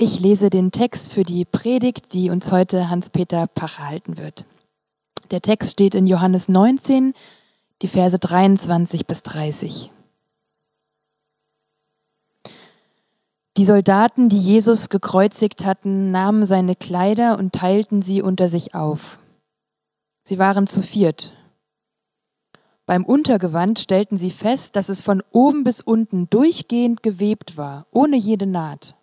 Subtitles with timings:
[0.00, 4.44] Ich lese den Text für die Predigt, die uns heute Hans-Peter Pacher halten wird.
[5.32, 7.14] Der Text steht in Johannes 19,
[7.82, 9.90] die Verse 23 bis 30.
[13.56, 19.18] Die Soldaten, die Jesus gekreuzigt hatten, nahmen seine Kleider und teilten sie unter sich auf.
[20.22, 21.32] Sie waren zu viert.
[22.86, 28.16] Beim Untergewand stellten sie fest, dass es von oben bis unten durchgehend gewebt war, ohne
[28.16, 28.94] jede Naht.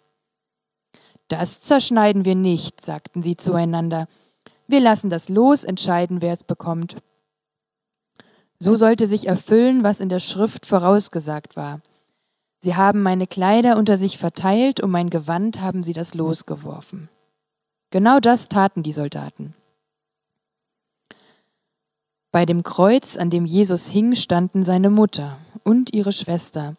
[1.28, 4.08] Das zerschneiden wir nicht, sagten sie zueinander.
[4.68, 6.98] Wir lassen das Los entscheiden, wer es bekommt.
[8.60, 11.82] So sollte sich erfüllen, was in der Schrift vorausgesagt war.
[12.60, 17.10] Sie haben meine Kleider unter sich verteilt, um mein Gewand haben sie das Los geworfen.
[17.92, 19.54] Genau das taten die Soldaten.
[22.32, 26.76] Bei dem Kreuz, an dem Jesus hing, standen seine Mutter und ihre Schwester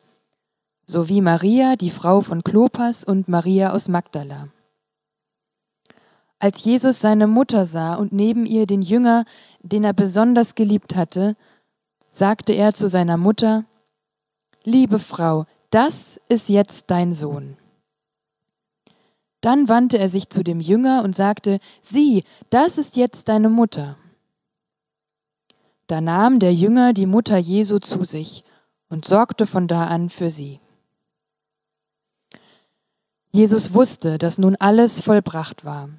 [0.86, 4.48] sowie Maria, die Frau von Klopas und Maria aus Magdala.
[6.38, 9.24] Als Jesus seine Mutter sah und neben ihr den Jünger,
[9.62, 11.36] den er besonders geliebt hatte,
[12.10, 13.64] sagte er zu seiner Mutter,
[14.62, 17.56] Liebe Frau, das ist jetzt dein Sohn.
[19.40, 23.96] Dann wandte er sich zu dem Jünger und sagte, Sieh, das ist jetzt deine Mutter.
[25.86, 28.44] Da nahm der Jünger die Mutter Jesu zu sich
[28.88, 30.60] und sorgte von da an für sie.
[33.36, 35.90] Jesus wusste, dass nun alles vollbracht war.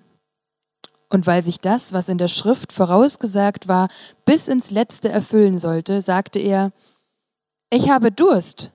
[1.10, 3.90] Und weil sich das, was in der Schrift vorausgesagt war,
[4.26, 6.72] bis ins letzte erfüllen sollte, sagte er,
[7.70, 8.72] ich habe Durst.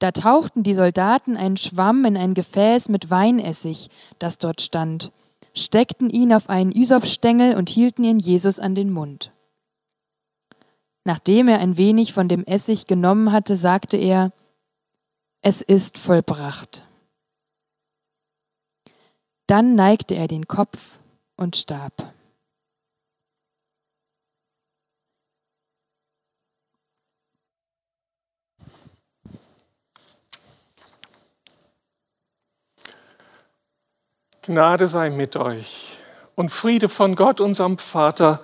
[0.00, 5.12] Da tauchten die Soldaten einen Schwamm in ein Gefäß mit Weinessig, das dort stand,
[5.54, 9.30] steckten ihn auf einen Isopstängel und hielten ihn Jesus an den Mund.
[11.04, 14.32] Nachdem er ein wenig von dem Essig genommen hatte, sagte er,
[15.40, 16.84] es ist vollbracht.
[19.50, 20.98] Dann neigte er den Kopf
[21.34, 21.92] und starb.
[34.42, 35.98] Gnade sei mit euch
[36.36, 38.38] und Friede von Gott, unserem Vater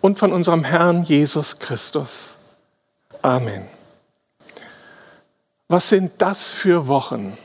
[0.00, 2.38] und von unserem Herrn Jesus Christus.
[3.20, 3.68] Amen.
[5.68, 7.36] Was sind das für Wochen?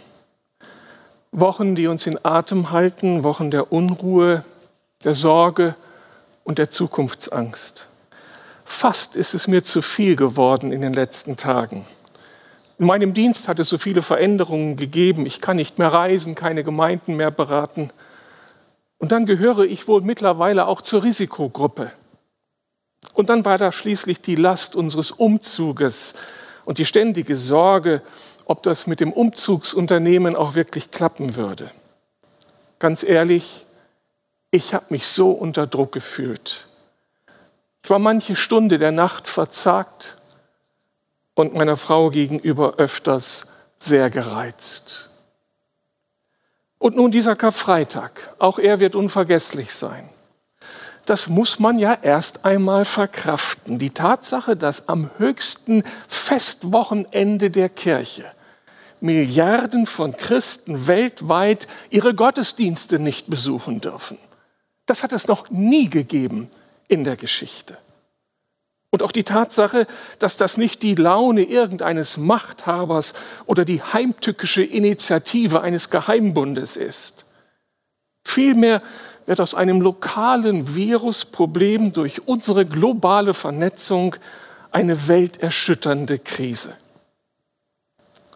[1.31, 4.43] Wochen, die uns in Atem halten, Wochen der Unruhe,
[5.03, 5.75] der Sorge
[6.43, 7.87] und der Zukunftsangst.
[8.65, 11.85] Fast ist es mir zu viel geworden in den letzten Tagen.
[12.77, 15.25] In meinem Dienst hat es so viele Veränderungen gegeben.
[15.25, 17.91] Ich kann nicht mehr reisen, keine Gemeinden mehr beraten.
[18.97, 21.91] Und dann gehöre ich wohl mittlerweile auch zur Risikogruppe.
[23.13, 26.15] Und dann war da schließlich die Last unseres Umzuges
[26.65, 28.01] und die ständige Sorge,
[28.49, 31.69] ob das mit dem Umzugsunternehmen auch wirklich klappen würde.
[32.79, 33.67] Ganz ehrlich,
[34.49, 36.65] ich habe mich so unter Druck gefühlt.
[37.83, 40.17] Ich war manche Stunde der Nacht verzagt
[41.35, 45.11] und meiner Frau gegenüber öfters sehr gereizt.
[46.79, 50.09] Und nun dieser Karfreitag, auch er wird unvergesslich sein
[51.05, 53.79] das muss man ja erst einmal verkraften.
[53.79, 58.31] Die Tatsache, dass am höchsten Festwochenende der Kirche
[59.01, 64.17] Milliarden von Christen weltweit ihre Gottesdienste nicht besuchen dürfen.
[64.85, 66.49] Das hat es noch nie gegeben
[66.87, 67.77] in der Geschichte.
[68.91, 69.85] Und auch die Tatsache,
[70.17, 73.13] dass das nicht die Laune irgendeines Machthabers
[73.45, 77.25] oder die heimtückische Initiative eines Geheimbundes ist.
[78.25, 78.81] Vielmehr
[79.27, 84.15] wird aus einem lokalen Virusproblem durch unsere globale Vernetzung
[84.71, 86.75] eine welterschütternde Krise.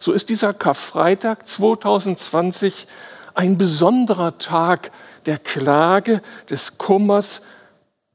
[0.04, 2.86] So ist dieser Karfreitag 2020
[3.32, 4.90] ein besonderer Tag
[5.24, 6.20] der Klage,
[6.50, 7.40] des Kummers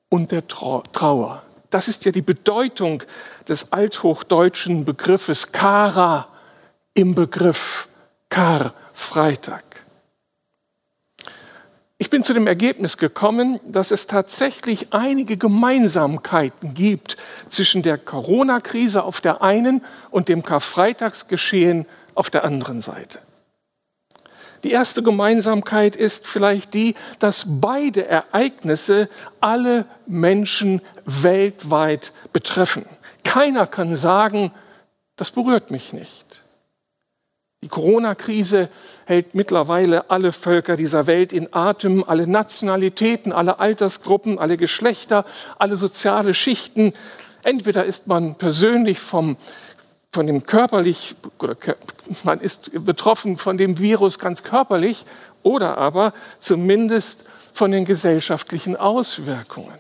[0.07, 1.41] und der Trauer.
[1.71, 3.01] Das ist ja die Bedeutung
[3.47, 6.27] des althochdeutschen Begriffes Kara
[6.93, 7.89] im Begriff
[8.29, 9.63] Karfreitag.
[12.01, 17.17] Ich bin zu dem Ergebnis gekommen, dass es tatsächlich einige Gemeinsamkeiten gibt
[17.49, 21.85] zwischen der Corona-Krise auf der einen und dem Karfreitagsgeschehen
[22.15, 23.19] auf der anderen Seite.
[24.63, 29.09] Die erste Gemeinsamkeit ist vielleicht die, dass beide Ereignisse
[29.41, 32.85] alle Menschen weltweit betreffen.
[33.25, 34.53] Keiner kann sagen,
[35.17, 36.38] das berührt mich nicht.
[37.61, 38.69] Die Corona-Krise
[39.05, 45.25] hält mittlerweile alle Völker dieser Welt in Atem, alle Nationalitäten, alle Altersgruppen, alle Geschlechter,
[45.57, 46.93] alle soziale Schichten.
[47.43, 49.37] Entweder ist man persönlich vom
[50.11, 51.55] von dem körperlich, oder
[52.23, 55.05] man ist betroffen von dem Virus ganz körperlich
[55.43, 59.79] oder aber zumindest von den gesellschaftlichen Auswirkungen.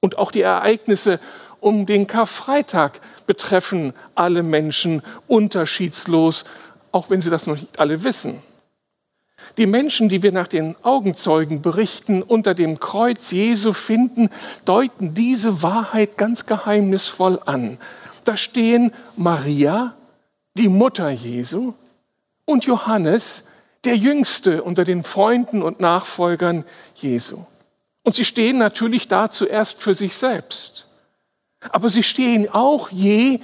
[0.00, 1.18] Und auch die Ereignisse
[1.60, 6.44] um den Karfreitag betreffen alle Menschen unterschiedslos,
[6.94, 8.40] auch wenn sie das noch nicht alle wissen.
[9.58, 14.30] Die Menschen, die wir nach den Augenzeugen berichten, unter dem Kreuz Jesu finden,
[14.64, 17.78] deuten diese Wahrheit ganz geheimnisvoll an.
[18.22, 19.96] Da stehen Maria,
[20.54, 21.74] die Mutter Jesu,
[22.44, 23.48] und Johannes,
[23.82, 26.64] der Jüngste unter den Freunden und Nachfolgern
[26.94, 27.44] Jesu.
[28.04, 30.86] Und sie stehen natürlich da zuerst für sich selbst.
[31.70, 33.40] Aber sie stehen auch je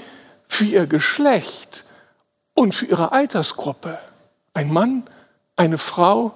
[0.47, 1.85] für ihr Geschlecht
[2.61, 3.99] und für ihre Altersgruppe.
[4.53, 5.05] Ein Mann,
[5.57, 6.35] eine Frau,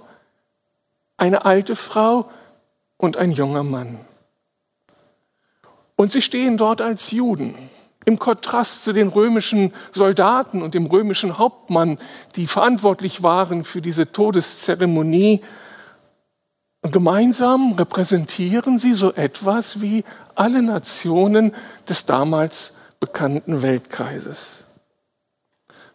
[1.19, 2.31] eine alte Frau
[2.97, 4.01] und ein junger Mann.
[5.97, 7.55] Und sie stehen dort als Juden
[8.07, 11.99] im Kontrast zu den römischen Soldaten und dem römischen Hauptmann,
[12.37, 15.43] die verantwortlich waren für diese Todeszeremonie.
[16.81, 20.05] Und gemeinsam repräsentieren sie so etwas wie
[20.35, 21.55] alle Nationen
[21.87, 24.64] des damals bekannten Weltkreises.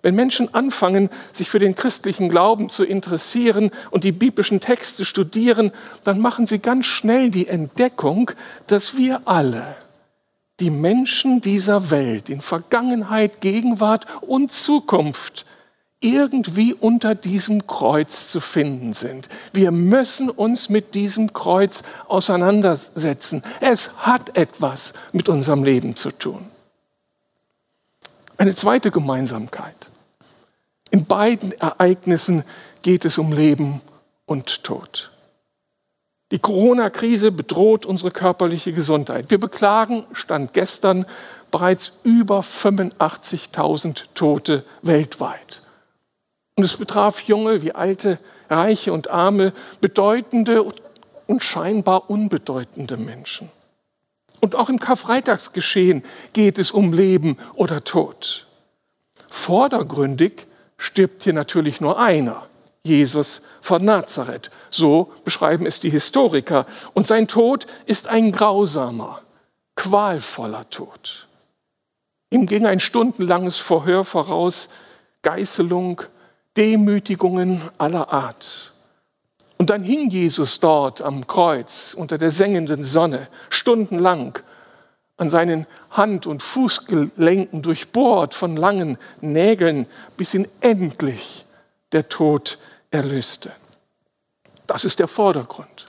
[0.02, 5.72] Wenn Menschen anfangen, sich für den christlichen Glauben zu interessieren und die biblischen Texte studieren,
[6.04, 8.32] dann machen sie ganz schnell die Entdeckung,
[8.68, 9.76] dass wir alle,
[10.62, 15.46] die Menschen dieser Welt in Vergangenheit, Gegenwart und Zukunft
[16.02, 19.28] irgendwie unter diesem Kreuz zu finden sind.
[19.52, 23.44] Wir müssen uns mit diesem Kreuz auseinandersetzen.
[23.60, 26.46] Es hat etwas mit unserem Leben zu tun.
[28.38, 29.89] Eine zweite Gemeinsamkeit.
[30.92, 32.44] In beiden Ereignissen
[32.82, 33.82] geht es um Leben
[34.26, 35.12] und Tod.
[36.32, 39.32] Die Corona-Krise bedroht unsere körperliche Gesundheit.
[39.32, 41.06] Wir beklagen, stand gestern,
[41.50, 45.64] bereits über 85.000 Tote weltweit.
[46.56, 48.20] Und es betraf junge wie alte,
[48.50, 50.64] reiche und arme, bedeutende
[51.26, 53.50] und scheinbar unbedeutende Menschen.
[54.40, 56.04] Und auch im Karfreitagsgeschehen
[56.34, 58.46] geht es um Leben oder Tod.
[59.30, 60.48] Vordergründig
[60.80, 62.48] stirbt hier natürlich nur einer,
[62.82, 64.50] Jesus von Nazareth.
[64.72, 66.66] So beschreiben es die Historiker.
[66.96, 69.22] Und sein Tod ist ein grausamer,
[69.76, 71.28] qualvoller Tod.
[72.32, 74.70] Ihm ging ein stundenlanges Verhör voraus,
[75.22, 76.02] Geißelung,
[76.58, 78.74] Demütigungen aller Art.
[79.58, 84.40] Und dann hing Jesus dort am Kreuz unter der sengenden Sonne, stundenlang,
[85.20, 89.86] an seinen Hand- und Fußgelenken durchbohrt von langen Nägeln,
[90.18, 91.46] bis ihn endlich
[91.92, 92.58] der Tod
[92.90, 93.52] erlöste.
[94.66, 95.86] Das ist der Vordergrund.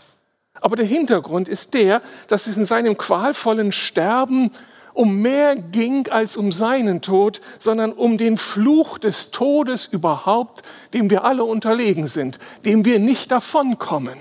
[0.61, 4.51] Aber der Hintergrund ist der, dass es in seinem qualvollen Sterben
[4.93, 10.63] um mehr ging als um seinen Tod, sondern um den Fluch des Todes überhaupt,
[10.93, 14.19] dem wir alle unterlegen sind, dem wir nicht davonkommen.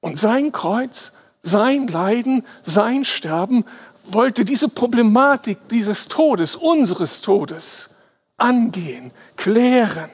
[0.00, 3.64] Und sein Kreuz, sein Leiden, sein Sterben
[4.04, 7.90] wollte diese Problematik dieses Todes, unseres Todes,
[8.36, 10.10] angehen, klären.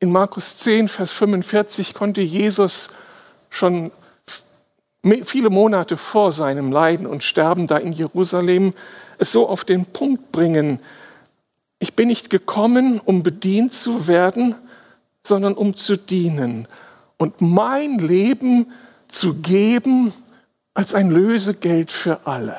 [0.00, 2.88] In Markus 10, Vers 45 konnte Jesus
[3.50, 3.92] schon
[5.24, 8.72] viele Monate vor seinem Leiden und Sterben da in Jerusalem
[9.18, 10.80] es so auf den Punkt bringen,
[11.78, 14.54] ich bin nicht gekommen, um bedient zu werden,
[15.24, 16.68] sondern um zu dienen
[17.16, 18.70] und mein Leben
[19.08, 20.12] zu geben
[20.74, 22.56] als ein Lösegeld für alle.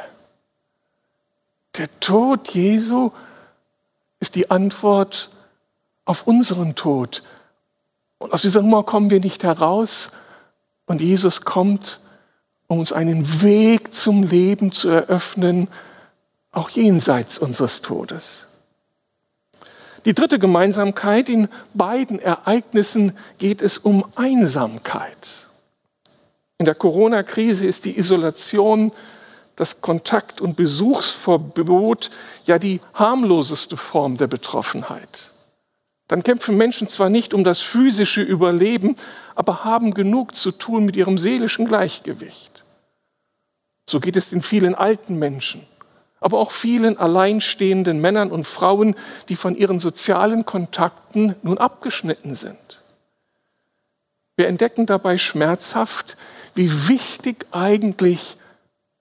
[1.77, 3.11] Der Tod Jesu
[4.19, 5.29] ist die Antwort
[6.05, 7.23] auf unseren Tod.
[8.19, 10.11] Und aus dieser Nummer kommen wir nicht heraus.
[10.85, 11.99] Und Jesus kommt,
[12.67, 15.67] um uns einen Weg zum Leben zu eröffnen,
[16.51, 18.47] auch jenseits unseres Todes.
[20.05, 25.42] Die dritte Gemeinsamkeit, in beiden Ereignissen geht es um Einsamkeit.
[26.57, 28.91] In der Corona-Krise ist die Isolation,
[29.55, 32.09] das Kontakt- und Besuchsverbot
[32.45, 35.33] ja die harmloseste Form der Betroffenheit
[36.13, 38.97] dann kämpfen Menschen zwar nicht um das physische Überleben,
[39.33, 42.63] aber haben genug zu tun mit ihrem seelischen Gleichgewicht.
[43.89, 45.65] So geht es den vielen alten Menschen,
[46.19, 48.95] aber auch vielen alleinstehenden Männern und Frauen,
[49.29, 52.83] die von ihren sozialen Kontakten nun abgeschnitten sind.
[54.35, 56.15] Wir entdecken dabei schmerzhaft,
[56.55, 58.37] wie wichtig eigentlich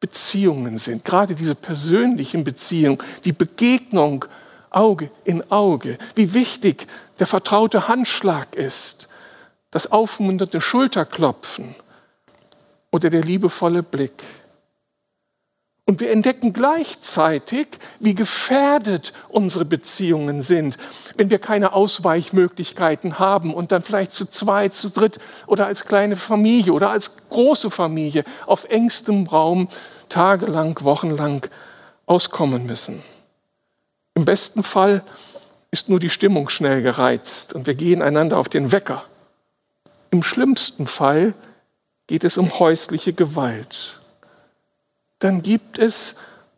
[0.00, 4.24] Beziehungen sind, gerade diese persönlichen Beziehungen, die Begegnung
[4.70, 6.86] Auge in Auge, wie wichtig
[7.18, 9.08] der vertraute Handschlag ist,
[9.70, 11.74] das aufmunternde Schulterklopfen
[12.90, 14.22] oder der liebevolle Blick.
[15.92, 17.66] Und wir entdecken gleichzeitig,
[18.00, 20.78] wie gefährdet unsere Beziehungen sind,
[21.18, 26.16] wenn wir keine Ausweichmöglichkeiten haben und dann vielleicht zu zweit, zu dritt oder als kleine
[26.16, 29.68] Familie oder als große Familie auf engstem Raum
[30.08, 31.46] tagelang, wochenlang
[32.06, 33.02] auskommen müssen.
[34.14, 35.04] Im besten Fall
[35.70, 39.04] ist nur die Stimmung schnell gereizt und wir gehen einander auf den Wecker.
[40.10, 41.34] Im schlimmsten Fall
[42.06, 43.98] geht es um häusliche Gewalt.
[45.22, 46.16] Dann gibt es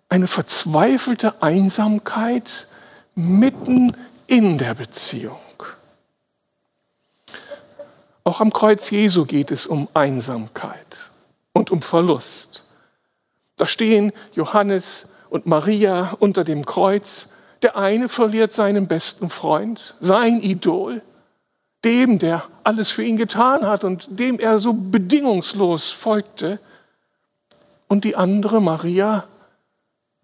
[0.09, 2.67] eine verzweifelte Einsamkeit
[3.15, 3.95] mitten
[4.27, 5.37] in der Beziehung.
[8.25, 11.11] Auch am Kreuz Jesu geht es um Einsamkeit
[11.53, 12.65] und um Verlust.
[13.57, 17.33] Da stehen Johannes und Maria unter dem Kreuz.
[17.61, 21.03] Der eine verliert seinen besten Freund, sein Idol,
[21.85, 26.61] dem, der alles für ihn getan hat und dem er so bedingungslos folgte.
[27.95, 29.23] Und die andere, Maria,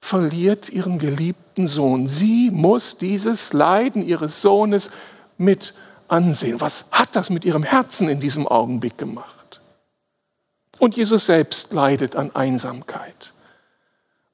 [0.00, 2.08] verliert ihren geliebten Sohn.
[2.08, 4.90] Sie muss dieses Leiden ihres Sohnes
[5.38, 5.74] mit
[6.08, 6.60] ansehen.
[6.60, 9.60] Was hat das mit ihrem Herzen in diesem Augenblick gemacht?
[10.80, 13.34] Und Jesus selbst leidet an Einsamkeit.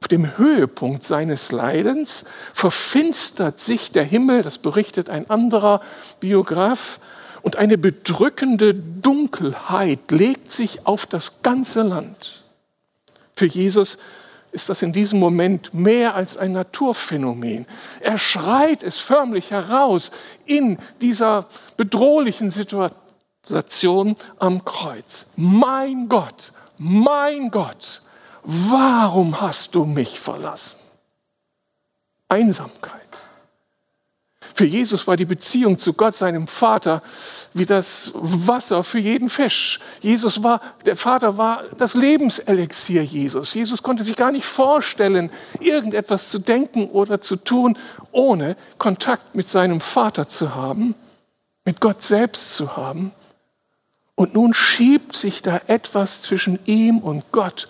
[0.01, 2.25] Auf dem Höhepunkt seines Leidens
[2.55, 5.83] verfinstert sich der Himmel, das berichtet ein anderer
[6.21, 7.01] Biograf,
[7.43, 12.46] und eine bedrückende Dunkelheit legt sich auf das ganze Land.
[13.37, 13.99] Für Jesus
[14.53, 17.67] ist das in diesem Moment mehr als ein Naturphänomen.
[18.01, 20.11] Er schreit es förmlich heraus
[20.47, 25.31] in dieser bedrohlichen Situation am Kreuz.
[25.37, 28.01] Mein Gott, mein Gott,
[28.43, 30.81] warum hast du mich verlassen?
[32.29, 33.06] Einsamkeit.
[34.57, 37.03] Für Jesus war die Beziehung zu Gott, seinem Vater,
[37.53, 39.81] wie das Wasser für jeden Fisch.
[40.01, 43.53] Jesus war, der Vater war das Lebenselixier Jesus.
[43.53, 47.77] Jesus konnte sich gar nicht vorstellen, irgendetwas zu denken oder zu tun,
[48.13, 50.95] ohne Kontakt mit seinem Vater zu haben,
[51.67, 53.13] mit Gott selbst zu haben.
[54.15, 57.69] Und nun schiebt sich da etwas zwischen ihm und Gott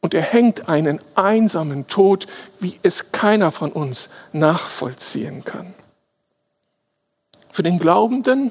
[0.00, 2.28] und er hängt einen einsamen Tod,
[2.60, 5.74] wie es keiner von uns nachvollziehen kann.
[7.52, 8.50] Für den Glaubenden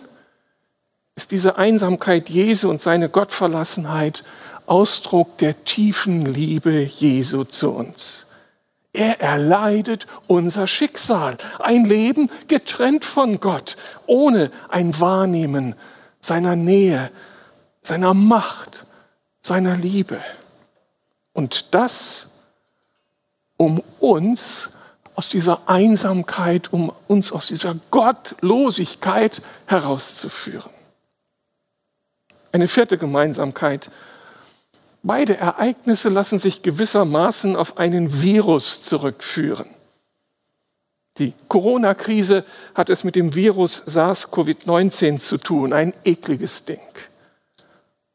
[1.16, 4.24] ist diese Einsamkeit Jesu und seine Gottverlassenheit
[4.68, 8.28] Ausdruck der tiefen Liebe Jesu zu uns.
[8.94, 15.74] Er erleidet unser Schicksal, ein Leben getrennt von Gott, ohne ein Wahrnehmen
[16.20, 17.10] seiner Nähe,
[17.82, 18.86] seiner Macht,
[19.42, 20.22] seiner Liebe.
[21.34, 22.30] Und das,
[23.58, 24.74] um uns
[25.22, 30.72] aus dieser Einsamkeit, um uns aus dieser Gottlosigkeit herauszuführen.
[32.52, 33.92] Eine vierte Gemeinsamkeit.
[35.04, 39.70] Beide Ereignisse lassen sich gewissermaßen auf einen Virus zurückführen.
[41.20, 46.80] Die Corona-Krise hat es mit dem Virus SARS-CoV-19 zu tun, ein ekliges Ding.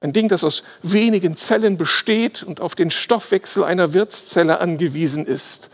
[0.00, 5.70] Ein Ding, das aus wenigen Zellen besteht und auf den Stoffwechsel einer Wirtszelle angewiesen ist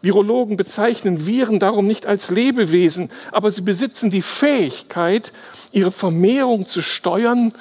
[0.00, 5.32] Virologen bezeichnen Viren darum nicht als Lebewesen, aber sie besitzen die Fähigkeit,
[5.72, 7.52] ihre Vermehrung zu steuern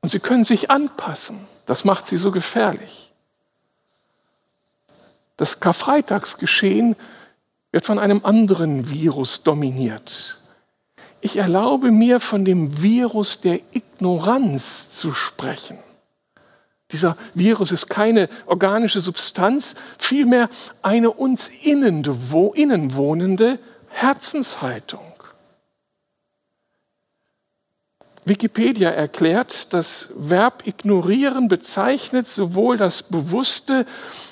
[0.00, 1.40] und sie können sich anpassen.
[1.66, 3.12] Das macht sie so gefährlich.
[5.36, 6.94] Das Karfreitagsgeschehen
[7.72, 10.38] wird von einem anderen Virus dominiert.
[11.20, 15.78] Ich erlaube mir von dem Virus der Ignoranz zu sprechen.
[16.94, 20.48] Dieser Virus ist keine organische Substanz, vielmehr
[20.80, 22.06] eine uns innen
[22.94, 23.58] wohnende
[23.88, 25.00] Herzenshaltung.
[28.24, 33.86] Wikipedia erklärt, das Verb ignorieren bezeichnet sowohl das bewusste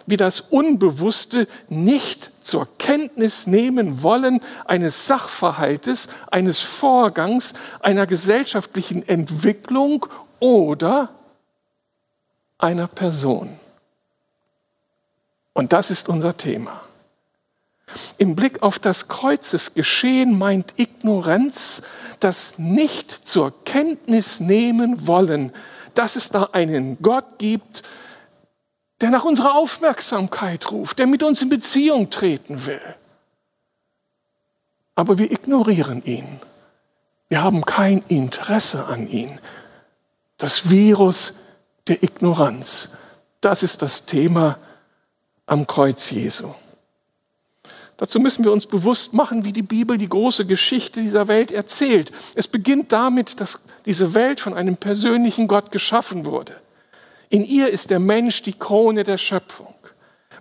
[0.06, 10.06] wie das unbewusste nicht zur Kenntnis nehmen wollen eines Sachverhaltes, eines Vorgangs, einer gesellschaftlichen Entwicklung
[10.38, 11.08] oder
[12.62, 13.58] einer Person.
[15.52, 16.80] Und das ist unser Thema.
[18.16, 21.82] Im Blick auf das Kreuzesgeschehen meint Ignoranz
[22.20, 25.52] das nicht zur Kenntnis nehmen wollen,
[25.94, 27.82] dass es da einen Gott gibt,
[29.00, 32.80] der nach unserer Aufmerksamkeit ruft, der mit uns in Beziehung treten will.
[34.94, 36.40] Aber wir ignorieren ihn.
[37.28, 39.40] Wir haben kein Interesse an ihn.
[40.38, 41.34] Das Virus
[41.88, 42.96] der Ignoranz.
[43.40, 44.58] Das ist das Thema
[45.46, 46.54] am Kreuz Jesu.
[47.96, 52.10] Dazu müssen wir uns bewusst machen, wie die Bibel die große Geschichte dieser Welt erzählt.
[52.34, 56.56] Es beginnt damit, dass diese Welt von einem persönlichen Gott geschaffen wurde.
[57.28, 59.74] In ihr ist der Mensch die Krone der Schöpfung.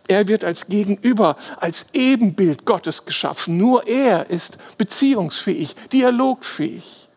[0.08, 3.58] Er wird als Gegenüber, als Ebenbild Gottes geschaffen.
[3.58, 7.08] Nur er ist beziehungsfähig, dialogfähig.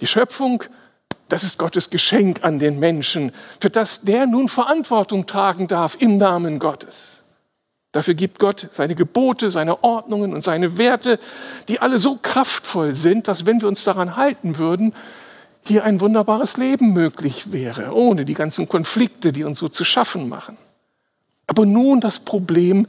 [0.00, 0.64] Die Schöpfung,
[1.28, 6.16] das ist Gottes Geschenk an den Menschen, für das der nun Verantwortung tragen darf im
[6.16, 7.22] Namen Gottes.
[7.92, 11.20] Dafür gibt Gott seine Gebote, seine Ordnungen und seine Werte,
[11.68, 14.94] die alle so kraftvoll sind, dass wenn wir uns daran halten würden,
[15.66, 20.28] hier ein wunderbares Leben möglich wäre, ohne die ganzen Konflikte, die uns so zu schaffen
[20.28, 20.58] machen.
[21.46, 22.88] Aber nun das Problem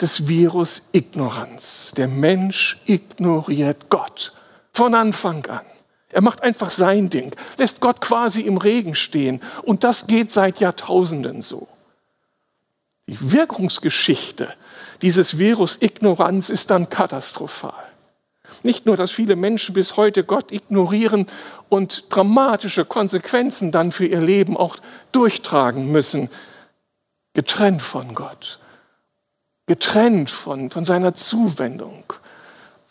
[0.00, 1.92] des Virus Ignoranz.
[1.96, 4.32] Der Mensch ignoriert Gott
[4.72, 5.64] von Anfang an.
[6.12, 9.40] Er macht einfach sein Ding, lässt Gott quasi im Regen stehen.
[9.62, 11.68] Und das geht seit Jahrtausenden so.
[13.08, 14.54] Die Wirkungsgeschichte
[15.00, 17.74] dieses Virus Ignoranz ist dann katastrophal.
[18.62, 21.26] Nicht nur, dass viele Menschen bis heute Gott ignorieren
[21.68, 24.76] und dramatische Konsequenzen dann für ihr Leben auch
[25.10, 26.30] durchtragen müssen,
[27.34, 28.60] getrennt von Gott,
[29.66, 32.04] getrennt von, von seiner Zuwendung,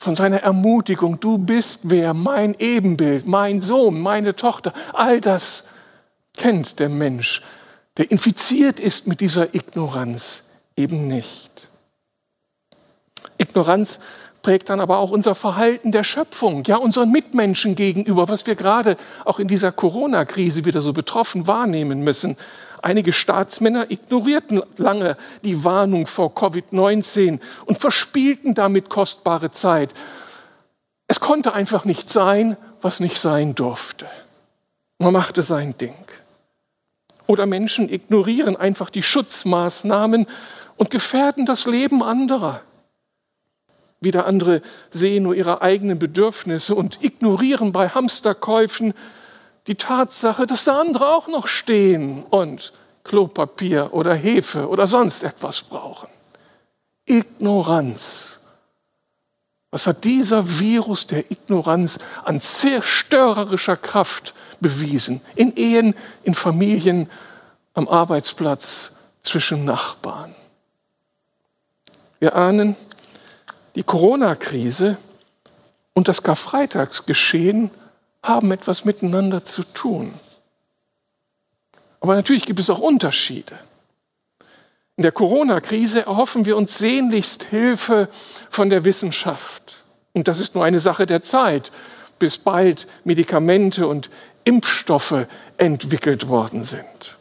[0.01, 5.67] von seiner Ermutigung, du bist wer, mein Ebenbild, mein Sohn, meine Tochter, all das
[6.35, 7.43] kennt der Mensch,
[7.97, 10.41] der infiziert ist mit dieser Ignoranz,
[10.75, 11.69] eben nicht.
[13.37, 13.99] Ignoranz
[14.41, 18.97] prägt dann aber auch unser Verhalten der Schöpfung, ja unseren Mitmenschen gegenüber, was wir gerade
[19.23, 22.37] auch in dieser Corona-Krise wieder so betroffen wahrnehmen müssen.
[22.81, 29.93] Einige Staatsmänner ignorierten lange die Warnung vor Covid-19 und verspielten damit kostbare Zeit.
[31.07, 34.07] Es konnte einfach nicht sein, was nicht sein durfte.
[34.97, 35.95] Man machte sein Ding.
[37.27, 40.25] Oder Menschen ignorieren einfach die Schutzmaßnahmen
[40.77, 42.61] und gefährden das Leben anderer.
[43.99, 48.95] Wieder andere sehen nur ihre eigenen Bedürfnisse und ignorieren bei Hamsterkäufen
[49.67, 55.61] die Tatsache, dass da andere auch noch stehen und Klopapier oder Hefe oder sonst etwas
[55.61, 56.09] brauchen.
[57.05, 58.39] Ignoranz.
[59.71, 65.21] Was hat dieser Virus der Ignoranz an zerstörerischer Kraft bewiesen?
[65.35, 67.09] In Ehen, in Familien,
[67.73, 70.35] am Arbeitsplatz, zwischen Nachbarn.
[72.19, 72.75] Wir ahnen,
[73.75, 74.97] die Corona-Krise
[75.93, 77.71] und das Karfreitagsgeschehen
[78.23, 80.13] haben etwas miteinander zu tun.
[81.99, 83.57] Aber natürlich gibt es auch Unterschiede.
[84.97, 88.09] In der Corona-Krise erhoffen wir uns sehnlichst Hilfe
[88.49, 89.83] von der Wissenschaft.
[90.13, 91.71] Und das ist nur eine Sache der Zeit,
[92.19, 94.09] bis bald Medikamente und
[94.43, 95.25] Impfstoffe
[95.57, 97.17] entwickelt worden sind.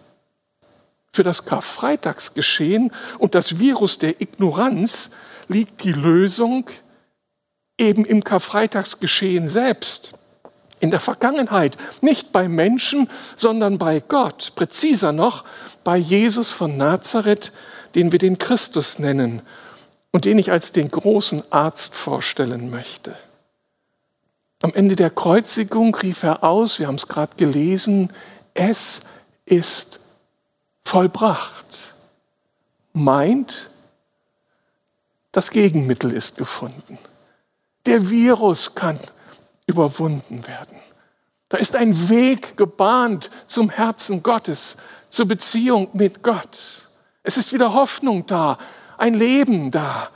[1.12, 5.10] Für das Karfreitagsgeschehen und das Virus der Ignoranz
[5.48, 6.68] liegt die Lösung
[7.78, 10.14] eben im Karfreitagsgeschehen selbst
[10.80, 14.52] in der Vergangenheit, nicht bei Menschen, sondern bei Gott.
[14.56, 15.44] Präziser noch,
[15.84, 17.52] bei Jesus von Nazareth,
[17.94, 19.42] den wir den Christus nennen
[20.10, 23.14] und den ich als den großen Arzt vorstellen möchte.
[24.62, 28.12] Am Ende der Kreuzigung rief er aus, wir haben es gerade gelesen,
[28.54, 29.02] es
[29.46, 30.00] ist
[30.84, 31.94] vollbracht.
[32.92, 33.70] Meint,
[35.32, 36.98] das Gegenmittel ist gefunden.
[37.86, 38.98] Der Virus kann
[39.70, 40.76] überwunden werden.
[41.48, 44.76] Da ist ein Weg gebahnt zum Herzen Gottes,
[45.09, 46.88] zur Beziehung mit Gott.
[47.22, 48.59] Es ist wieder Hoffnung da,
[48.98, 50.11] ein Leben da,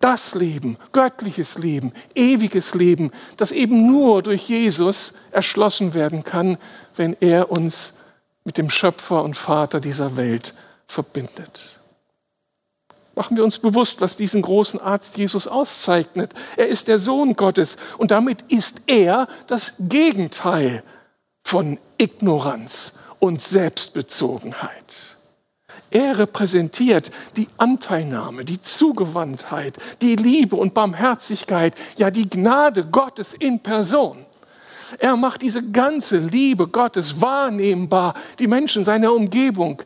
[0.00, 6.58] das Leben, göttliches Leben, ewiges Leben, das eben nur durch Jesus erschlossen werden kann,
[6.94, 7.98] wenn er uns
[8.44, 10.54] mit dem Schöpfer und Vater dieser Welt
[10.86, 11.80] verbindet.
[13.16, 16.34] Machen wir uns bewusst, was diesen großen Arzt Jesus auszeichnet.
[16.58, 20.84] Er ist der Sohn Gottes und damit ist er das Gegenteil
[21.42, 25.16] von Ignoranz und Selbstbezogenheit.
[25.90, 33.60] Er repräsentiert die Anteilnahme, die Zugewandtheit, die Liebe und Barmherzigkeit, ja die Gnade Gottes in
[33.60, 34.26] Person.
[34.98, 38.12] Er macht diese ganze Liebe Gottes wahrnehmbar.
[38.38, 39.82] Die Menschen seiner Umgebung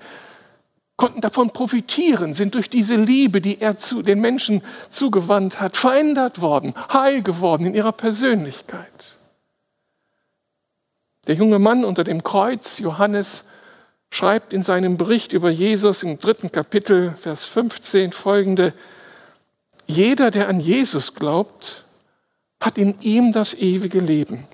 [1.00, 4.60] konnten davon profitieren, sind durch diese Liebe, die er zu den Menschen
[4.90, 9.16] zugewandt hat, verändert worden, heil geworden in ihrer Persönlichkeit.
[11.26, 13.46] Der junge Mann unter dem Kreuz, Johannes,
[14.10, 18.74] schreibt in seinem Bericht über Jesus im dritten Kapitel, Vers 15 folgende,
[19.86, 21.84] jeder, der an Jesus glaubt,
[22.60, 24.46] hat in ihm das ewige Leben.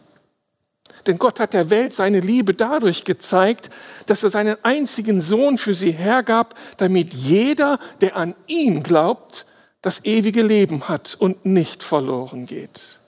[1.07, 3.71] Denn Gott hat der Welt seine Liebe dadurch gezeigt,
[4.07, 9.47] dass er seinen einzigen Sohn für sie hergab, damit jeder, der an ihn glaubt,
[9.83, 13.01] das ewige Leben hat und nicht verloren geht.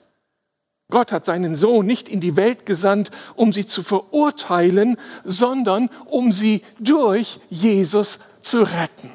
[0.90, 6.32] Gott hat seinen Sohn nicht in die Welt gesandt, um sie zu verurteilen, sondern um
[6.32, 9.10] sie durch Jesus zu retten.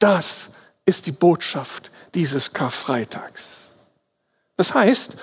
[0.00, 0.50] Das
[0.86, 3.74] ist die Botschaft dieses Karfreitags.
[4.56, 5.16] Das heißt,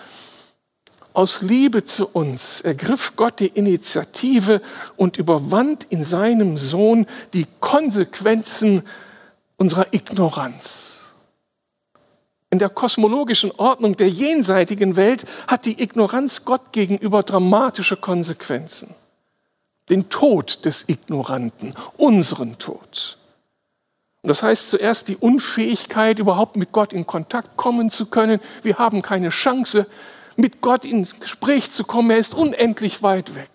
[1.17, 4.61] aus Liebe zu uns ergriff Gott die Initiative
[4.97, 8.83] und überwand in seinem Sohn die Konsequenzen
[9.57, 11.05] unserer Ignoranz.
[12.51, 18.93] In der kosmologischen Ordnung der jenseitigen Welt hat die Ignoranz Gott gegenüber dramatische Konsequenzen.
[19.89, 23.17] Den Tod des Ignoranten, unseren Tod.
[24.21, 28.39] Und das heißt zuerst die Unfähigkeit, überhaupt mit Gott in Kontakt kommen zu können.
[28.61, 29.87] Wir haben keine Chance,
[30.37, 32.11] mit Gott ins Gespräch zu kommen.
[32.11, 33.49] Er ist unendlich weit weg.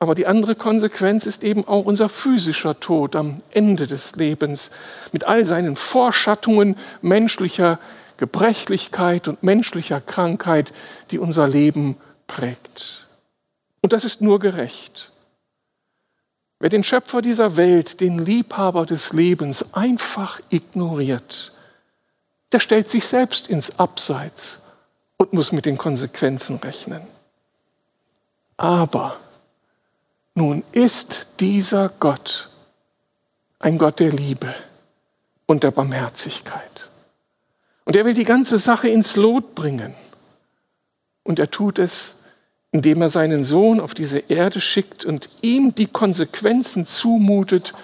[0.00, 4.70] Aber die andere Konsequenz ist eben auch unser physischer Tod am Ende des Lebens
[5.12, 7.78] mit all seinen Vorschattungen menschlicher
[8.16, 10.72] Gebrechlichkeit und menschlicher Krankheit,
[11.10, 13.08] die unser Leben prägt.
[13.82, 15.12] Und das ist nur gerecht.
[16.58, 21.52] Wer den Schöpfer dieser Welt, den Liebhaber des Lebens einfach ignoriert,
[22.52, 24.60] der stellt sich selbst ins Abseits
[25.20, 27.02] und muss mit den Konsequenzen rechnen.
[28.56, 29.18] Aber
[30.34, 32.48] nun ist dieser Gott
[33.58, 34.54] ein Gott der Liebe
[35.44, 36.88] und der Barmherzigkeit.
[37.84, 39.92] Und er will die ganze Sache ins Lot bringen.
[41.22, 42.14] Und er tut es,
[42.72, 47.74] indem er seinen Sohn auf diese Erde schickt und ihm die Konsequenzen zumutet,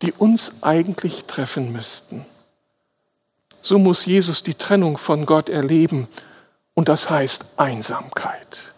[0.00, 2.24] die uns eigentlich treffen müssten.
[3.60, 6.08] So muss Jesus die Trennung von Gott erleben
[6.80, 8.72] und das heißt Einsamkeit.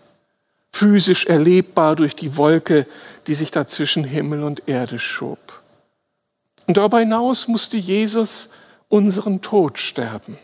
[0.73, 2.85] Physisch erlebbar durch die Wolke,
[3.29, 5.62] die sich da zwischen Himmel und Erde schob.
[6.67, 8.51] Und darüber hinaus musste Jesus
[8.88, 10.37] unseren Tod sterben.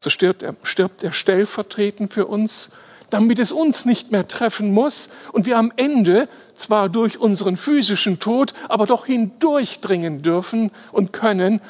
[0.00, 2.70] So stirbt er, stirbt er stellvertretend für uns,
[3.10, 8.20] damit es uns nicht mehr treffen muss und wir am Ende zwar durch unseren physischen
[8.20, 11.60] Tod, aber doch hindurchdringen dürfen und können,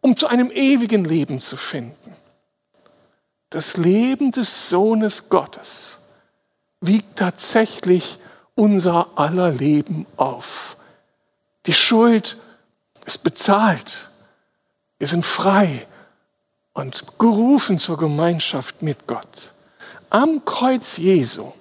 [0.00, 2.01] um zu einem ewigen Leben zu finden
[3.52, 5.98] das Leben des Sohnes Gottes
[6.80, 8.18] wiegt tatsächlich
[8.54, 10.76] unser aller Leben auf.
[11.66, 12.38] Die Schuld
[13.04, 14.10] ist bezahlt.
[14.98, 15.86] Wir sind frei
[16.72, 19.52] und gerufen zur Gemeinschaft mit Gott.
[20.08, 21.52] Am Kreuz Jesu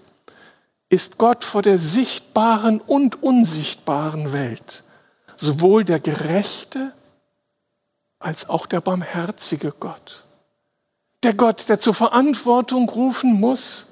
[0.87, 4.83] ist Gott vor der sichtbaren und unsichtbaren Welt
[5.35, 6.93] sowohl der gerechte
[8.19, 10.23] als auch der barmherzige Gott
[11.23, 13.87] der Gott, der zur Verantwortung rufen muss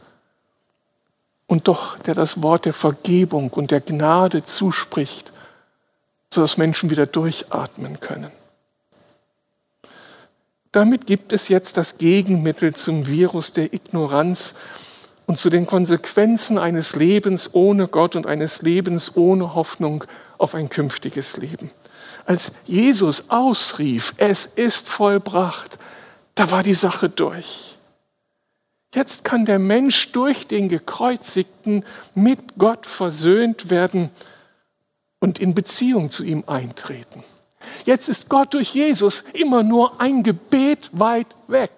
[1.48, 5.32] und doch der das Wort der Vergebung und der Gnade zuspricht,
[6.30, 8.32] sodass Menschen wieder durchatmen können.
[10.72, 14.54] Damit gibt es jetzt das Gegenmittel zum Virus der Ignoranz
[15.26, 20.04] und zu den Konsequenzen eines Lebens ohne Gott und eines Lebens ohne Hoffnung
[20.38, 21.72] auf ein künftiges Leben.
[22.26, 25.80] Als Jesus ausrief, es ist vollbracht,
[26.40, 27.76] da war die Sache durch.
[28.96, 31.84] Jetzt kann der Mensch durch den Gekreuzigten
[32.16, 34.10] mit Gott versöhnt werden
[35.20, 37.26] und in Beziehung zu ihm eintreten.
[37.84, 41.74] Jetzt ist Gott durch Jesus immer nur ein Gebet weit weg.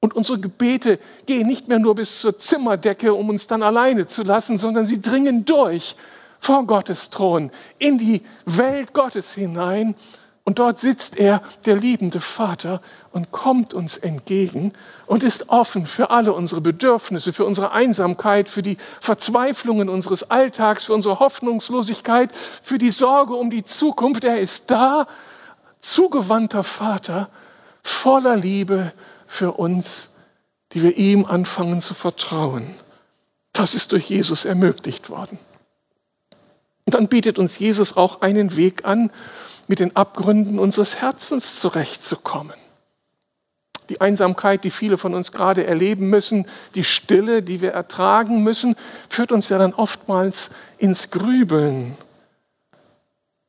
[0.00, 4.24] Und unsere Gebete gehen nicht mehr nur bis zur Zimmerdecke, um uns dann alleine zu
[4.24, 5.96] lassen, sondern sie dringen durch
[6.38, 9.94] vor Gottes Thron in die Welt Gottes hinein
[10.44, 12.80] und dort sitzt er, der liebende Vater,
[13.12, 14.72] und kommt uns entgegen
[15.06, 20.84] und ist offen für alle unsere Bedürfnisse, für unsere Einsamkeit, für die Verzweiflungen unseres Alltags,
[20.84, 22.30] für unsere Hoffnungslosigkeit,
[22.62, 24.24] für die Sorge um die Zukunft.
[24.24, 25.06] Er ist da,
[25.78, 27.28] zugewandter Vater,
[27.82, 28.92] voller Liebe
[29.26, 30.10] für uns,
[30.72, 32.74] die wir ihm anfangen zu vertrauen.
[33.52, 35.38] Das ist durch Jesus ermöglicht worden.
[36.84, 39.10] Und dann bietet uns Jesus auch einen Weg an,
[39.72, 42.58] mit den Abgründen unseres Herzens zurechtzukommen.
[43.88, 48.76] Die Einsamkeit, die viele von uns gerade erleben müssen, die Stille, die wir ertragen müssen,
[49.08, 51.96] führt uns ja dann oftmals ins Grübeln.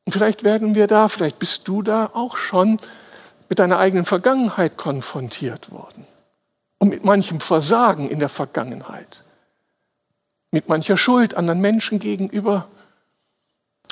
[0.06, 2.78] Und vielleicht werden wir da, vielleicht bist du da auch schon
[3.50, 6.06] mit deiner eigenen Vergangenheit konfrontiert worden.
[6.78, 9.24] Und mit manchem Versagen in der Vergangenheit.
[10.52, 12.66] Mit mancher Schuld anderen Menschen gegenüber.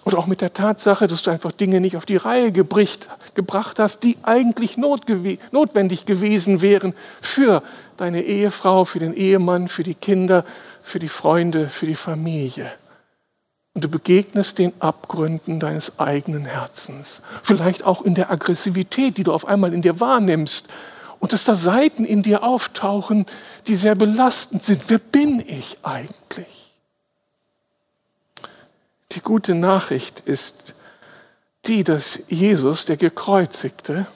[0.04, 3.78] Oder auch mit der Tatsache, dass du einfach Dinge nicht auf die Reihe gebricht, gebracht
[3.78, 7.62] hast, die eigentlich notwendig gewesen wären für
[7.96, 10.44] deine Ehefrau, für den Ehemann, für die Kinder,
[10.82, 12.72] für die Freunde, für die Familie.
[13.74, 17.22] Und du begegnest den Abgründen deines eigenen Herzens.
[17.42, 20.68] Vielleicht auch in der Aggressivität, die du auf einmal in dir wahrnimmst.
[21.20, 23.24] Und dass da Seiten in dir auftauchen,
[23.68, 24.82] die sehr belastend sind.
[24.88, 26.61] Wer bin ich eigentlich?
[29.12, 30.74] Die gute Nachricht ist,
[31.66, 34.06] die, dass Jesus, der Gekreuzigte,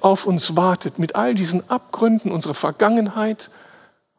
[0.00, 3.50] auf uns wartet mit all diesen Abgründen unserer Vergangenheit,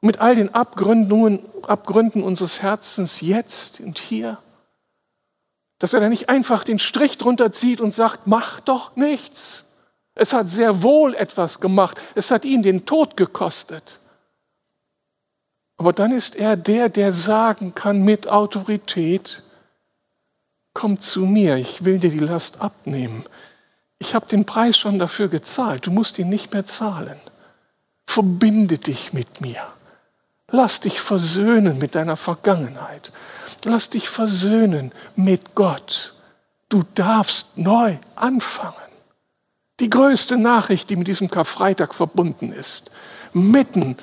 [0.02, 4.38] mit all den Abgründungen, Abgründen unseres Herzens jetzt und hier.
[5.80, 9.65] Dass er da nicht einfach den Strich drunter zieht und sagt, mach doch nichts.
[10.15, 12.02] Es hat sehr wohl etwas gemacht.
[12.15, 14.00] Es hat ihn den Tod gekostet.
[15.78, 19.43] Aber dann ist er der, der sagen kann mit Autorität,
[20.77, 23.23] komm zu mir, ich will dir die Last abnehmen.
[23.97, 27.17] Ich habe den Preis schon dafür gezahlt, du musst ihn nicht mehr zahlen.
[28.05, 29.63] Verbinde dich mit mir.
[30.51, 33.11] Lass dich versöhnen mit deiner Vergangenheit.
[33.65, 36.13] Lass dich versöhnen mit Gott.
[36.69, 38.75] Du darfst neu anfangen.
[39.79, 42.91] Die größte Nachricht, die mit diesem Karfreitag verbunden ist.
[43.33, 43.97] Mitten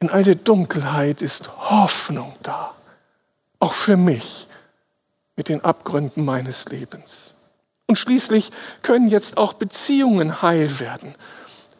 [0.00, 2.74] in all der Dunkelheit ist Hoffnung da.
[3.60, 4.46] Auch für mich
[5.36, 7.34] mit den Abgründen meines Lebens.
[7.86, 8.50] Und schließlich
[8.82, 11.14] können jetzt auch Beziehungen heil werden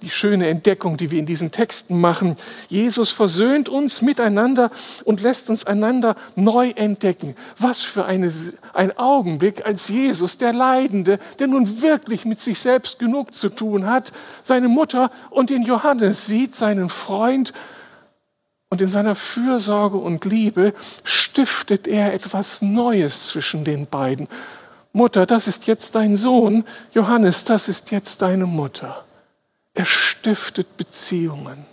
[0.02, 2.36] die schöne Entdeckung, die wir in diesen Texten machen.
[2.68, 4.70] Jesus versöhnt uns miteinander
[5.04, 7.34] und lässt uns einander neu entdecken.
[7.58, 8.32] Was für eine,
[8.74, 13.86] ein Augenblick, als Jesus, der Leidende, der nun wirklich mit sich selbst genug zu tun
[13.86, 14.12] hat,
[14.44, 17.52] seine Mutter und den Johannes sieht, seinen Freund,
[18.68, 20.74] und in seiner Fürsorge und Liebe
[21.04, 24.28] stiftet er etwas Neues zwischen den beiden.
[24.92, 26.64] Mutter, das ist jetzt dein Sohn.
[26.92, 29.04] Johannes, das ist jetzt deine Mutter.
[29.74, 31.66] Er stiftet Beziehungen.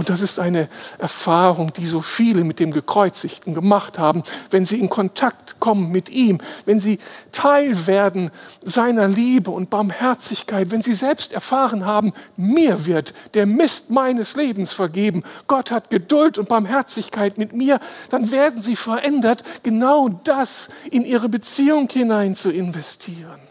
[0.00, 4.80] Und das ist eine Erfahrung, die so viele mit dem Gekreuzigten gemacht haben, wenn sie
[4.80, 7.00] in Kontakt kommen mit ihm, wenn sie
[7.32, 8.30] Teil werden
[8.64, 14.72] seiner Liebe und Barmherzigkeit, wenn sie selbst erfahren haben, mir wird der Mist meines Lebens
[14.72, 21.04] vergeben, Gott hat Geduld und Barmherzigkeit mit mir, dann werden sie verändert, genau das in
[21.04, 23.49] ihre Beziehung hinein zu investieren.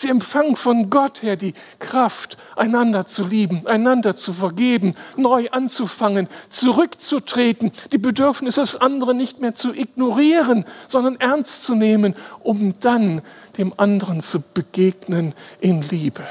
[0.00, 6.26] Sie empfangen von Gott her die Kraft, einander zu lieben, einander zu vergeben, neu anzufangen,
[6.48, 13.20] zurückzutreten, die Bedürfnisse des anderen nicht mehr zu ignorieren, sondern ernst zu nehmen, um dann
[13.58, 16.24] dem anderen zu begegnen in Liebe.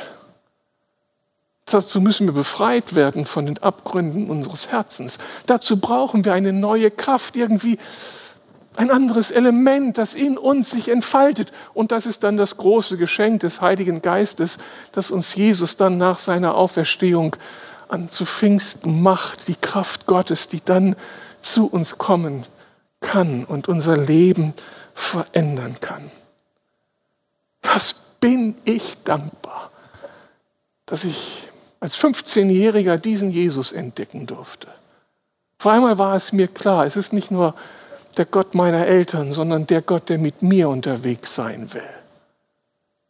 [1.65, 5.19] Dazu müssen wir befreit werden von den Abgründen unseres Herzens.
[5.45, 7.77] Dazu brauchen wir eine neue Kraft, irgendwie
[8.75, 11.51] ein anderes Element, das in uns sich entfaltet.
[11.73, 14.57] Und das ist dann das große Geschenk des Heiligen Geistes,
[14.91, 17.35] das uns Jesus dann nach seiner Auferstehung
[17.87, 20.95] an zu Pfingsten macht, die Kraft Gottes, die dann
[21.41, 22.45] zu uns kommen
[23.01, 24.53] kann und unser Leben
[24.93, 26.11] verändern kann.
[27.63, 29.71] Was bin ich dankbar,
[30.85, 34.67] dass ich als 15-Jähriger diesen Jesus entdecken durfte.
[35.57, 37.55] Vor einmal war es mir klar, es ist nicht nur
[38.19, 41.89] der Gott meiner Eltern, sondern der Gott, der mit mir unterwegs sein will.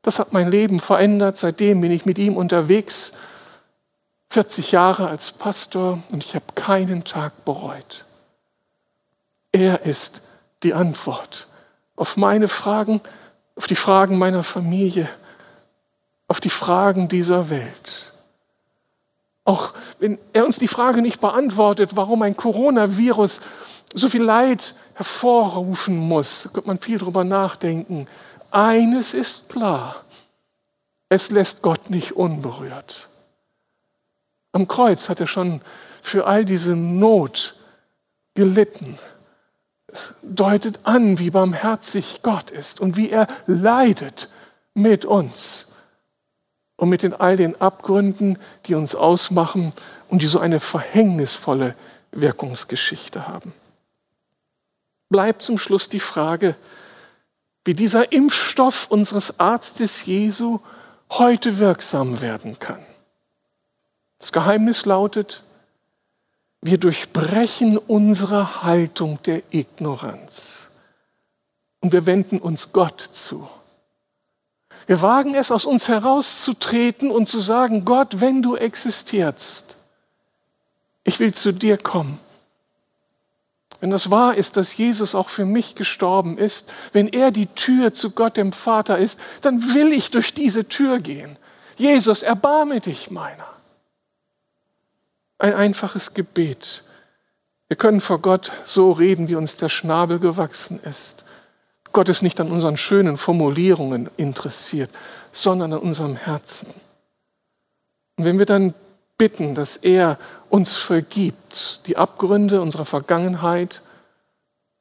[0.03, 1.35] Das hat mein Leben verändert.
[1.35, 3.13] Seitdem bin ich mit ihm unterwegs.
[4.29, 8.05] 40 Jahre als Pastor und ich habe keinen Tag bereut.
[9.51, 10.21] Er ist
[10.61, 11.47] die Antwort
[11.95, 13.01] auf meine Fragen,
[13.55, 15.09] auf die Fragen meiner Familie,
[16.27, 18.13] auf die Fragen dieser Welt.
[19.43, 23.41] Auch wenn er uns die Frage nicht beantwortet, warum ein Coronavirus
[23.93, 28.07] so viel Leid hervorrufen muss, da könnte man viel drüber nachdenken.
[28.51, 30.03] Eines ist klar,
[31.09, 33.07] es lässt Gott nicht unberührt.
[34.51, 35.61] Am Kreuz hat er schon
[36.01, 37.55] für all diese Not
[38.35, 38.97] gelitten.
[39.87, 44.29] Es deutet an, wie barmherzig Gott ist und wie er leidet
[44.73, 45.71] mit uns
[46.75, 49.73] und mit den all den Abgründen, die uns ausmachen
[50.09, 51.75] und die so eine verhängnisvolle
[52.11, 53.53] Wirkungsgeschichte haben
[55.09, 56.55] bleibt zum Schluss die Frage,
[57.65, 60.59] wie dieser Impfstoff unseres Arztes Jesu
[61.09, 62.83] heute wirksam werden kann.
[64.19, 65.43] Das Geheimnis lautet,
[66.61, 70.69] wir durchbrechen unsere Haltung der Ignoranz
[71.79, 73.49] und wir wenden uns Gott zu.
[74.87, 79.77] Wir wagen es, aus uns herauszutreten und zu sagen, Gott, wenn du existierst,
[81.03, 82.19] ich will zu dir kommen
[83.79, 87.93] wenn das wahr ist, dass Jesus auch für mich gestorben ist, wenn er die Tür
[87.93, 91.37] zu Gott dem Vater ist, dann will ich durch diese Tür gehen.
[91.77, 93.47] Jesus, erbarme dich meiner.
[95.37, 96.83] Ein einfaches Gebet.
[97.69, 101.23] Wir können vor Gott so reden, wie uns der Schnabel gewachsen ist.
[101.93, 104.89] Gott ist nicht an unseren schönen Formulierungen interessiert,
[105.31, 106.73] sondern an unserem Herzen.
[108.17, 108.73] Und wenn wir dann
[109.19, 110.17] bitten, dass er
[110.49, 113.83] uns vergibt, die Abgründe unserer Vergangenheit,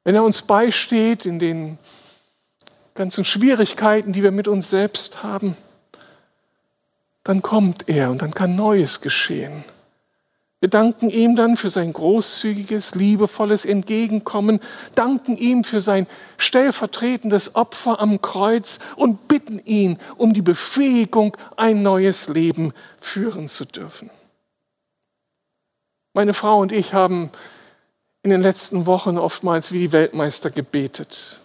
[0.03, 1.77] wenn er uns beisteht in den
[2.95, 5.55] ganzen Schwierigkeiten, die wir mit uns selbst haben,
[7.23, 9.63] dann kommt er und dann kann Neues geschehen.
[10.61, 14.59] Wir danken ihm dann für sein großzügiges, liebevolles Entgegenkommen,
[14.95, 21.81] danken ihm für sein stellvertretendes Opfer am Kreuz und bitten ihn um die Befähigung, ein
[21.81, 24.09] neues Leben führen zu dürfen.
[26.13, 27.31] Meine Frau und ich haben
[28.23, 31.41] in den letzten Wochen oftmals wie die Weltmeister gebetet,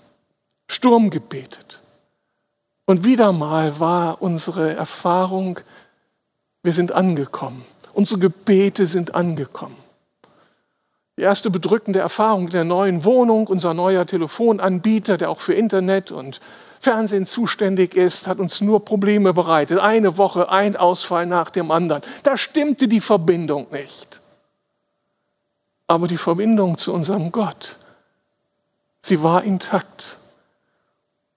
[0.68, 1.80] Sturm gebetet.
[2.86, 5.60] Und wieder mal war unsere Erfahrung,
[6.62, 7.64] wir sind angekommen.
[7.92, 9.76] Unsere Gebete sind angekommen.
[11.16, 16.40] Die erste bedrückende Erfahrung der neuen Wohnung, unser neuer Telefonanbieter, der auch für Internet und
[16.80, 19.78] Fernsehen zuständig ist, hat uns nur Probleme bereitet.
[19.78, 22.02] Eine Woche, ein Ausfall nach dem anderen.
[22.24, 24.20] Da stimmte die Verbindung nicht.
[25.86, 27.76] Aber die Verbindung zu unserem Gott,
[29.02, 30.18] sie war intakt.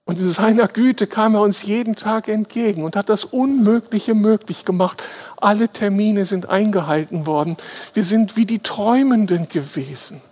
[0.04, 4.64] Und in seiner Güte kam er uns jeden Tag entgegen und hat das Unmögliche möglich
[4.64, 5.02] gemacht.
[5.36, 7.58] Alle Termine sind eingehalten worden.
[7.92, 10.22] Wir sind wie die Träumenden gewesen.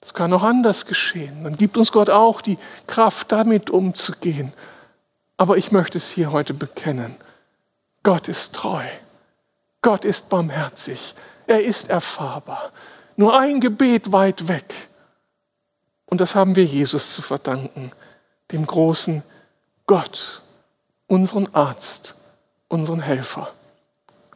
[0.00, 1.44] Es kann auch anders geschehen.
[1.44, 2.56] Dann gibt uns Gott auch die
[2.86, 4.54] Kraft, damit umzugehen.
[5.36, 7.16] Aber ich möchte es hier heute bekennen.
[8.02, 8.84] Gott ist treu.
[9.82, 11.14] Gott ist barmherzig.
[11.46, 12.72] Er ist erfahrbar.
[13.16, 14.74] Nur ein Gebet weit weg.
[16.06, 17.92] Und das haben wir Jesus zu verdanken
[18.52, 19.22] dem großen
[19.86, 20.42] Gott,
[21.06, 22.16] unseren Arzt,
[22.68, 23.52] unseren Helfer.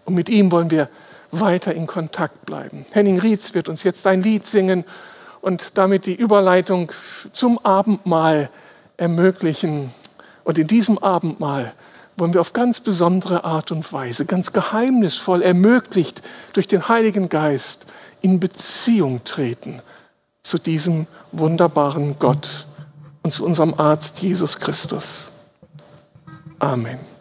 [0.05, 0.88] Und mit ihm wollen wir
[1.31, 2.87] weiter in Kontakt bleiben.
[2.92, 4.85] Henning Rietz wird uns jetzt ein Lied singen
[5.40, 6.92] und damit die Überleitung
[7.33, 8.51] zum Abendmahl
[8.97, 9.92] ermöglichen.
[10.45, 11.75] Und in diesem Abendmahl
[12.17, 17.87] wollen wir auf ganz besondere Art und Weise, ganz geheimnisvoll ermöglicht durch den Heiligen Geist
[18.23, 19.83] in Beziehung treten
[20.43, 22.67] zu diesem wunderbaren Gott
[23.23, 25.31] und zu unserem Arzt Jesus Christus.
[26.59, 27.16] Amen.